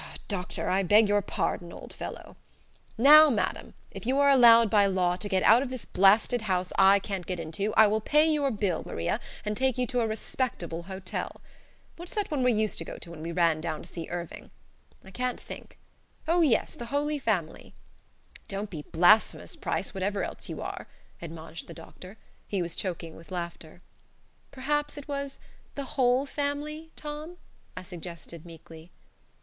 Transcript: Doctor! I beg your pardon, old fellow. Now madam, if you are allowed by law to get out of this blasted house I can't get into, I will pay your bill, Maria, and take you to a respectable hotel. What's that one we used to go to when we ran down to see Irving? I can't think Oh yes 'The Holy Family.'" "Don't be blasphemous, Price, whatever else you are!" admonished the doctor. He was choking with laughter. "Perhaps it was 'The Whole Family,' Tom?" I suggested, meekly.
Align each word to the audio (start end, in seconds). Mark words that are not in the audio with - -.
Doctor! 0.27 0.67
I 0.67 0.81
beg 0.81 1.07
your 1.07 1.21
pardon, 1.21 1.71
old 1.71 1.93
fellow. 1.93 2.35
Now 2.97 3.29
madam, 3.29 3.75
if 3.91 4.03
you 4.07 4.17
are 4.17 4.31
allowed 4.31 4.67
by 4.67 4.87
law 4.87 5.15
to 5.17 5.29
get 5.29 5.43
out 5.43 5.61
of 5.61 5.69
this 5.69 5.85
blasted 5.85 6.41
house 6.41 6.73
I 6.75 6.97
can't 6.97 7.27
get 7.27 7.39
into, 7.39 7.71
I 7.75 7.85
will 7.85 8.01
pay 8.01 8.25
your 8.27 8.49
bill, 8.49 8.81
Maria, 8.83 9.19
and 9.45 9.55
take 9.55 9.77
you 9.77 9.85
to 9.85 10.01
a 10.01 10.07
respectable 10.07 10.81
hotel. 10.81 11.39
What's 11.97 12.15
that 12.15 12.31
one 12.31 12.41
we 12.41 12.51
used 12.51 12.79
to 12.79 12.83
go 12.83 12.97
to 12.97 13.11
when 13.11 13.21
we 13.21 13.31
ran 13.31 13.61
down 13.61 13.83
to 13.83 13.87
see 13.87 14.09
Irving? 14.09 14.49
I 15.05 15.11
can't 15.11 15.39
think 15.39 15.77
Oh 16.27 16.41
yes 16.41 16.73
'The 16.73 16.85
Holy 16.87 17.19
Family.'" 17.19 17.75
"Don't 18.47 18.71
be 18.71 18.81
blasphemous, 18.81 19.55
Price, 19.55 19.93
whatever 19.93 20.23
else 20.23 20.49
you 20.49 20.63
are!" 20.63 20.87
admonished 21.21 21.67
the 21.67 21.75
doctor. 21.75 22.17
He 22.47 22.63
was 22.63 22.75
choking 22.75 23.15
with 23.15 23.29
laughter. 23.31 23.83
"Perhaps 24.49 24.97
it 24.97 25.07
was 25.07 25.37
'The 25.75 25.85
Whole 25.95 26.25
Family,' 26.25 26.89
Tom?" 26.95 27.37
I 27.77 27.83
suggested, 27.83 28.47
meekly. 28.47 28.89